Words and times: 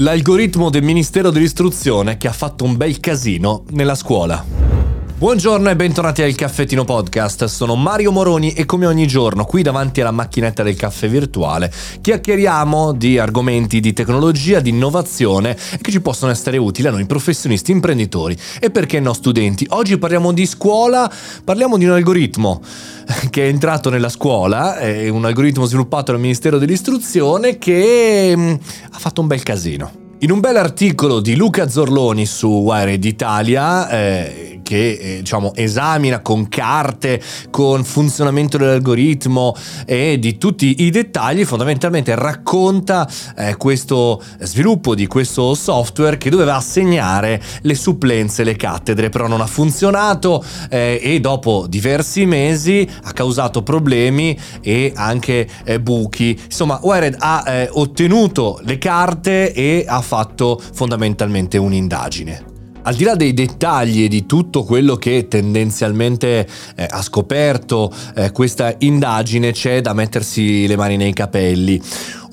L'algoritmo 0.00 0.68
del 0.68 0.82
Ministero 0.82 1.30
dell'Istruzione 1.30 2.18
che 2.18 2.28
ha 2.28 2.32
fatto 2.32 2.64
un 2.64 2.76
bel 2.76 3.00
casino 3.00 3.64
nella 3.70 3.94
scuola. 3.94 4.75
Buongiorno 5.18 5.70
e 5.70 5.76
bentornati 5.76 6.20
al 6.20 6.34
Caffettino 6.34 6.84
Podcast, 6.84 7.46
sono 7.46 7.74
Mario 7.74 8.12
Moroni 8.12 8.52
e 8.52 8.66
come 8.66 8.84
ogni 8.84 9.06
giorno 9.06 9.46
qui 9.46 9.62
davanti 9.62 10.02
alla 10.02 10.10
macchinetta 10.10 10.62
del 10.62 10.76
caffè 10.76 11.08
virtuale 11.08 11.72
chiacchieriamo 12.02 12.92
di 12.92 13.18
argomenti 13.18 13.80
di 13.80 13.94
tecnologia, 13.94 14.60
di 14.60 14.68
innovazione 14.68 15.56
che 15.80 15.90
ci 15.90 16.02
possono 16.02 16.30
essere 16.30 16.58
utili 16.58 16.88
a 16.88 16.90
noi 16.90 17.06
professionisti, 17.06 17.72
imprenditori 17.72 18.36
e 18.60 18.70
perché 18.70 19.00
no 19.00 19.14
studenti. 19.14 19.66
Oggi 19.70 19.96
parliamo 19.96 20.32
di 20.32 20.44
scuola, 20.44 21.10
parliamo 21.42 21.78
di 21.78 21.86
un 21.86 21.92
algoritmo 21.92 22.60
che 23.30 23.44
è 23.44 23.48
entrato 23.48 23.88
nella 23.88 24.10
scuola, 24.10 24.76
è 24.76 25.08
un 25.08 25.24
algoritmo 25.24 25.64
sviluppato 25.64 26.12
dal 26.12 26.20
Ministero 26.20 26.58
dell'Istruzione 26.58 27.56
che 27.56 28.34
mm, 28.36 28.52
ha 28.90 28.98
fatto 28.98 29.22
un 29.22 29.28
bel 29.28 29.42
casino. 29.42 30.04
In 30.18 30.30
un 30.30 30.40
bel 30.40 30.56
articolo 30.56 31.20
di 31.20 31.36
Luca 31.36 31.70
Zorloni 31.70 32.26
su 32.26 32.48
Wired 32.48 33.04
Italia, 33.04 33.88
eh, 33.88 34.55
che 34.66 34.98
eh, 35.00 35.16
diciamo, 35.18 35.54
esamina 35.54 36.18
con 36.18 36.48
carte, 36.48 37.22
con 37.50 37.84
funzionamento 37.84 38.58
dell'algoritmo 38.58 39.54
e 39.86 40.18
di 40.18 40.38
tutti 40.38 40.82
i 40.82 40.90
dettagli, 40.90 41.44
fondamentalmente 41.44 42.16
racconta 42.16 43.08
eh, 43.36 43.56
questo 43.56 44.20
sviluppo 44.40 44.96
di 44.96 45.06
questo 45.06 45.54
software 45.54 46.18
che 46.18 46.30
doveva 46.30 46.56
assegnare 46.56 47.40
le 47.60 47.74
supplenze, 47.76 48.42
le 48.42 48.56
cattedre, 48.56 49.08
però 49.08 49.28
non 49.28 49.40
ha 49.40 49.46
funzionato 49.46 50.44
eh, 50.68 50.98
e 51.00 51.20
dopo 51.20 51.66
diversi 51.68 52.26
mesi 52.26 52.88
ha 53.04 53.12
causato 53.12 53.62
problemi 53.62 54.36
e 54.60 54.92
anche 54.96 55.48
eh, 55.62 55.78
buchi. 55.78 56.36
Insomma, 56.44 56.80
Wired 56.82 57.14
ha 57.20 57.44
eh, 57.46 57.68
ottenuto 57.70 58.58
le 58.64 58.78
carte 58.78 59.52
e 59.52 59.84
ha 59.86 60.00
fatto 60.00 60.60
fondamentalmente 60.72 61.56
un'indagine. 61.56 62.55
Al 62.86 62.94
di 62.94 63.02
là 63.02 63.16
dei 63.16 63.34
dettagli 63.34 64.04
e 64.04 64.08
di 64.08 64.26
tutto 64.26 64.62
quello 64.62 64.94
che 64.94 65.26
tendenzialmente 65.26 66.46
eh, 66.76 66.86
ha 66.88 67.02
scoperto 67.02 67.92
eh, 68.14 68.30
questa 68.30 68.76
indagine, 68.78 69.50
c'è 69.50 69.80
da 69.80 69.92
mettersi 69.92 70.68
le 70.68 70.76
mani 70.76 70.96
nei 70.96 71.12
capelli. 71.12 71.82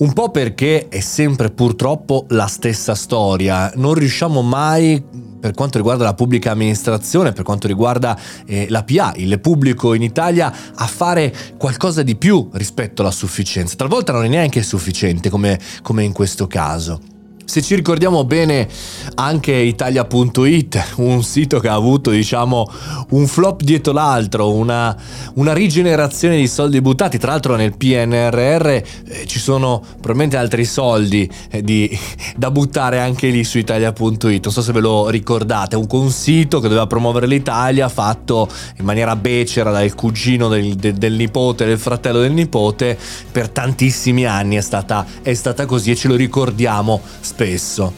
Un 0.00 0.12
po' 0.12 0.30
perché 0.30 0.88
è 0.88 1.00
sempre 1.00 1.50
purtroppo 1.50 2.26
la 2.28 2.48
stessa 2.48 2.94
storia, 2.94 3.72
non 3.76 3.94
riusciamo 3.94 4.42
mai 4.42 5.02
per 5.40 5.54
quanto 5.54 5.78
riguarda 5.78 6.04
la 6.04 6.12
pubblica 6.12 6.50
amministrazione, 6.50 7.32
per 7.32 7.44
quanto 7.44 7.66
riguarda 7.66 8.14
eh, 8.44 8.66
la 8.68 8.84
PA, 8.84 9.14
il 9.16 9.40
pubblico 9.40 9.94
in 9.94 10.02
Italia, 10.02 10.54
a 10.74 10.86
fare 10.86 11.34
qualcosa 11.56 12.02
di 12.02 12.14
più 12.14 12.50
rispetto 12.52 13.00
alla 13.00 13.10
sufficienza. 13.10 13.74
Talvolta 13.74 14.12
non 14.12 14.26
è 14.26 14.28
neanche 14.28 14.62
sufficiente 14.62 15.30
come, 15.30 15.58
come 15.80 16.04
in 16.04 16.12
questo 16.12 16.46
caso. 16.46 17.11
Se 17.52 17.60
ci 17.60 17.74
ricordiamo 17.74 18.24
bene 18.24 18.66
anche 19.16 19.52
Italia.it, 19.52 20.94
un 20.96 21.22
sito 21.22 21.60
che 21.60 21.68
ha 21.68 21.74
avuto 21.74 22.08
diciamo 22.08 22.66
un 23.10 23.26
flop 23.26 23.60
dietro 23.60 23.92
l'altro, 23.92 24.54
una, 24.54 24.96
una 25.34 25.52
rigenerazione 25.52 26.36
di 26.38 26.48
soldi 26.48 26.80
buttati, 26.80 27.18
tra 27.18 27.32
l'altro 27.32 27.54
nel 27.54 27.76
PNRR 27.76 28.66
eh, 28.68 28.84
ci 29.26 29.38
sono 29.38 29.82
probabilmente 29.82 30.38
altri 30.38 30.64
soldi 30.64 31.30
eh, 31.50 31.62
di, 31.62 31.94
da 32.36 32.50
buttare 32.50 33.00
anche 33.00 33.28
lì 33.28 33.44
su 33.44 33.58
Italia.it, 33.58 34.44
non 34.44 34.50
so 34.50 34.62
se 34.62 34.72
ve 34.72 34.80
lo 34.80 35.10
ricordate, 35.10 35.76
un, 35.76 35.84
un 35.90 36.10
sito 36.10 36.58
che 36.58 36.68
doveva 36.68 36.86
promuovere 36.86 37.26
l'Italia 37.26 37.90
fatto 37.90 38.48
in 38.78 38.86
maniera 38.86 39.14
becera 39.14 39.70
dal 39.70 39.94
cugino 39.94 40.48
del, 40.48 40.74
del, 40.74 40.94
del 40.94 41.12
nipote, 41.12 41.66
del 41.66 41.78
fratello 41.78 42.20
del 42.20 42.32
nipote, 42.32 42.96
per 43.30 43.50
tantissimi 43.50 44.24
anni 44.24 44.56
è 44.56 44.62
stata, 44.62 45.04
è 45.20 45.34
stata 45.34 45.66
così 45.66 45.90
e 45.90 45.96
ce 45.96 46.08
lo 46.08 46.16
ricordiamo 46.16 46.98
spesso 47.20 47.40
spesso 47.42 47.92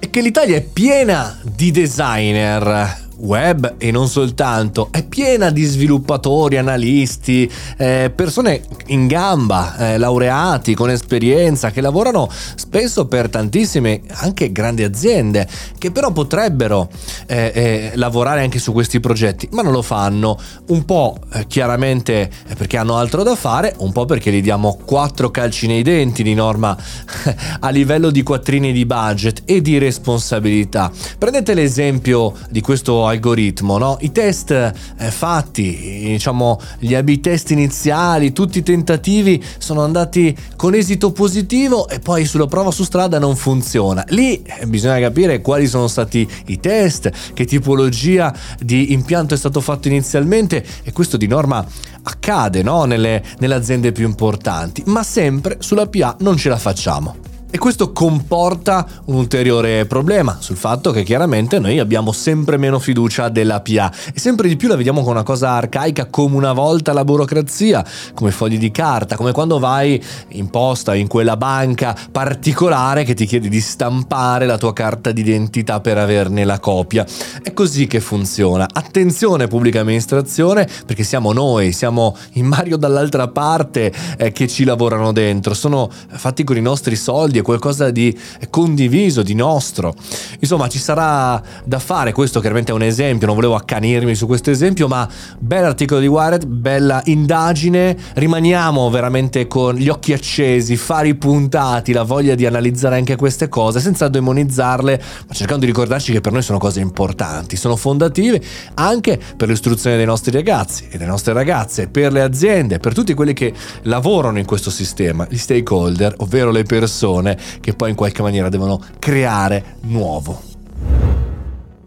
è 0.00 0.10
che 0.10 0.20
l'Italia 0.20 0.56
è 0.56 0.62
piena 0.62 1.38
di 1.44 1.70
designer 1.70 2.99
web 3.20 3.74
e 3.78 3.90
non 3.90 4.08
soltanto, 4.08 4.88
è 4.90 5.04
piena 5.04 5.50
di 5.50 5.64
sviluppatori, 5.64 6.56
analisti, 6.56 7.50
eh, 7.76 8.12
persone 8.14 8.62
in 8.86 9.06
gamba, 9.06 9.76
eh, 9.76 9.98
laureati 9.98 10.74
con 10.74 10.90
esperienza 10.90 11.70
che 11.70 11.80
lavorano 11.80 12.28
spesso 12.30 13.06
per 13.06 13.28
tantissime 13.28 14.02
anche 14.12 14.52
grandi 14.52 14.82
aziende 14.82 15.48
che 15.78 15.90
però 15.90 16.10
potrebbero 16.12 16.88
eh, 17.26 17.52
eh 17.54 17.92
lavorare 17.94 18.42
anche 18.42 18.58
su 18.58 18.72
questi 18.72 19.00
progetti, 19.00 19.48
ma 19.52 19.62
non 19.62 19.72
lo 19.72 19.82
fanno, 19.82 20.38
un 20.68 20.84
po' 20.84 21.16
eh, 21.32 21.46
chiaramente 21.46 22.30
perché 22.56 22.76
hanno 22.76 22.96
altro 22.96 23.22
da 23.22 23.34
fare, 23.34 23.74
un 23.78 23.92
po' 23.92 24.04
perché 24.04 24.30
gli 24.30 24.42
diamo 24.42 24.78
quattro 24.84 25.30
calci 25.30 25.66
nei 25.66 25.82
denti 25.82 26.22
di 26.22 26.34
norma 26.34 26.76
a 27.60 27.70
livello 27.70 28.10
di 28.10 28.22
quattrini 28.22 28.72
di 28.72 28.86
budget 28.86 29.42
e 29.44 29.60
di 29.60 29.78
responsabilità. 29.78 30.90
Prendete 31.18 31.54
l'esempio 31.54 32.34
di 32.48 32.60
questo 32.60 33.06
algoritmo, 33.10 33.78
no? 33.78 33.98
I 34.00 34.12
test 34.12 34.50
eh, 34.50 34.72
fatti, 35.10 36.00
diciamo 36.04 36.60
gli 36.78 36.94
AB 36.94 37.20
test 37.20 37.50
iniziali, 37.50 38.32
tutti 38.32 38.58
i 38.58 38.62
tentativi 38.62 39.42
sono 39.58 39.82
andati 39.82 40.36
con 40.56 40.74
esito 40.74 41.12
positivo 41.12 41.88
e 41.88 41.98
poi 41.98 42.24
sulla 42.24 42.46
prova 42.46 42.70
su 42.70 42.84
strada 42.84 43.18
non 43.18 43.36
funziona. 43.36 44.04
Lì 44.08 44.42
eh, 44.42 44.66
bisogna 44.66 44.98
capire 45.00 45.40
quali 45.40 45.66
sono 45.66 45.86
stati 45.86 46.28
i 46.46 46.60
test, 46.60 47.32
che 47.34 47.44
tipologia 47.44 48.34
di 48.58 48.92
impianto 48.92 49.34
è 49.34 49.36
stato 49.36 49.60
fatto 49.60 49.88
inizialmente 49.88 50.64
e 50.82 50.92
questo 50.92 51.16
di 51.16 51.26
norma 51.26 51.64
accade 52.02 52.62
no? 52.62 52.84
nelle, 52.84 53.22
nelle 53.38 53.54
aziende 53.54 53.92
più 53.92 54.06
importanti, 54.06 54.82
ma 54.86 55.02
sempre 55.02 55.58
sulla 55.60 55.86
PA 55.86 56.16
non 56.20 56.36
ce 56.36 56.48
la 56.48 56.58
facciamo. 56.58 57.29
E 57.52 57.58
questo 57.58 57.90
comporta 57.90 58.86
un 59.06 59.16
ulteriore 59.16 59.84
problema 59.84 60.36
sul 60.38 60.56
fatto 60.56 60.92
che 60.92 61.02
chiaramente 61.02 61.58
noi 61.58 61.80
abbiamo 61.80 62.12
sempre 62.12 62.56
meno 62.56 62.78
fiducia 62.78 63.28
della 63.28 63.60
PA 63.60 63.92
e 64.14 64.20
sempre 64.20 64.46
di 64.46 64.54
più 64.54 64.68
la 64.68 64.76
vediamo 64.76 65.00
come 65.00 65.14
una 65.14 65.24
cosa 65.24 65.50
arcaica 65.50 66.06
come 66.06 66.36
una 66.36 66.52
volta 66.52 66.92
la 66.92 67.04
burocrazia, 67.04 67.84
come 68.14 68.30
fogli 68.30 68.56
di 68.56 68.70
carta, 68.70 69.16
come 69.16 69.32
quando 69.32 69.58
vai 69.58 70.00
in 70.28 70.48
posta 70.48 70.94
in 70.94 71.08
quella 71.08 71.36
banca 71.36 71.96
particolare 72.12 73.02
che 73.02 73.14
ti 73.14 73.26
chiede 73.26 73.48
di 73.48 73.60
stampare 73.60 74.46
la 74.46 74.56
tua 74.56 74.72
carta 74.72 75.10
d'identità 75.10 75.80
per 75.80 75.98
averne 75.98 76.44
la 76.44 76.60
copia. 76.60 77.04
È 77.42 77.52
così 77.52 77.88
che 77.88 77.98
funziona. 77.98 78.68
Attenzione 78.72 79.48
pubblica 79.48 79.80
amministrazione 79.80 80.68
perché 80.86 81.02
siamo 81.02 81.32
noi, 81.32 81.72
siamo 81.72 82.16
in 82.34 82.46
Mario 82.46 82.76
dall'altra 82.76 83.26
parte 83.26 83.92
eh, 84.16 84.30
che 84.30 84.46
ci 84.46 84.62
lavorano 84.62 85.10
dentro, 85.10 85.52
sono 85.52 85.90
fatti 86.10 86.44
con 86.44 86.56
i 86.56 86.62
nostri 86.62 86.94
soldi 86.94 87.38
è 87.40 87.42
qualcosa 87.42 87.90
di 87.90 88.16
condiviso, 88.48 89.22
di 89.22 89.34
nostro. 89.34 89.94
Insomma, 90.38 90.68
ci 90.68 90.78
sarà 90.78 91.42
da 91.64 91.78
fare, 91.78 92.12
questo 92.12 92.40
chiaramente 92.40 92.72
è 92.72 92.74
un 92.74 92.82
esempio, 92.82 93.26
non 93.26 93.36
volevo 93.36 93.54
accanirmi 93.54 94.14
su 94.14 94.26
questo 94.26 94.50
esempio, 94.50 94.88
ma 94.88 95.08
bell'articolo 95.38 96.00
di 96.00 96.06
Wired, 96.06 96.46
bella 96.46 97.02
indagine, 97.06 97.96
rimaniamo 98.14 98.88
veramente 98.90 99.46
con 99.46 99.74
gli 99.74 99.88
occhi 99.88 100.12
accesi, 100.12 100.76
fari 100.76 101.14
puntati, 101.14 101.92
la 101.92 102.02
voglia 102.02 102.34
di 102.34 102.46
analizzare 102.46 102.96
anche 102.96 103.16
queste 103.16 103.48
cose 103.48 103.80
senza 103.80 104.08
demonizzarle, 104.08 105.02
ma 105.26 105.34
cercando 105.34 105.60
di 105.60 105.66
ricordarci 105.66 106.12
che 106.12 106.20
per 106.20 106.32
noi 106.32 106.42
sono 106.42 106.58
cose 106.58 106.80
importanti, 106.80 107.56
sono 107.56 107.76
fondative 107.76 108.40
anche 108.74 109.18
per 109.36 109.48
l'istruzione 109.48 109.96
dei 109.96 110.06
nostri 110.06 110.30
ragazzi 110.30 110.86
e 110.90 110.98
delle 110.98 111.10
nostre 111.10 111.32
ragazze, 111.32 111.88
per 111.88 112.12
le 112.12 112.22
aziende, 112.22 112.78
per 112.78 112.94
tutti 112.94 113.14
quelli 113.14 113.32
che 113.32 113.52
lavorano 113.82 114.38
in 114.38 114.46
questo 114.46 114.70
sistema, 114.70 115.26
gli 115.28 115.36
stakeholder, 115.36 116.14
ovvero 116.18 116.50
le 116.50 116.64
persone 116.64 117.29
persone 117.34 117.60
che 117.60 117.74
poi 117.74 117.90
in 117.90 117.96
qualche 117.96 118.22
maniera 118.22 118.48
devono 118.48 118.80
creare 118.98 119.76
nuovo. 119.82 120.48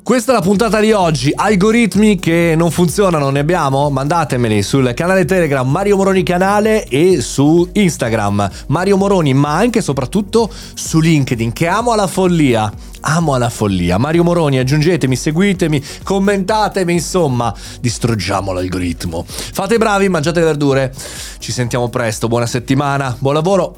Questa 0.04 0.34
è 0.34 0.36
la 0.36 0.42
puntata 0.42 0.82
di 0.82 0.92
oggi. 0.92 1.32
Algoritmi 1.34 2.20
che 2.20 2.56
non 2.58 2.72
funzionano, 2.72 3.30
ne 3.30 3.40
abbiamo? 3.40 3.90
Mandatemeli 3.90 4.62
sul 4.62 4.94
canale 4.94 5.24
Telegram 5.24 5.68
Mario 5.68 5.96
Moroni 5.96 6.24
Canale 6.24 6.86
e 6.88 7.22
su 7.22 7.70
Instagram 7.72 8.50
Mario 8.68 8.98
Moroni, 8.98 9.34
ma 9.34 9.56
anche 9.56 9.80
e 9.80 9.82
soprattutto 9.82 10.52
su 10.74 11.00
LinkedIn, 11.00 11.54
che 11.54 11.68
amo 11.68 11.94
alla 11.94 12.08
follia. 12.08 12.70
Amo 13.06 13.34
alla 13.34 13.50
follia. 13.50 13.98
Mario 13.98 14.24
Moroni, 14.24 14.60
aggiungetemi, 14.60 15.16
seguitemi, 15.16 15.82
commentatemi, 16.04 16.92
insomma, 16.92 17.54
distruggiamo 17.80 18.52
l'algoritmo. 18.52 19.24
Fate 19.26 19.78
bravi, 19.78 20.10
mangiate 20.10 20.42
verdure. 20.42 20.94
Ci 21.40 21.54
sentiamo 21.54 21.88
presto, 21.88 22.28
buona 22.28 22.46
settimana, 22.46 23.16
buon 23.18 23.36
lavoro. 23.36 23.76